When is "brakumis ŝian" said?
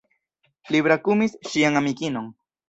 0.87-1.79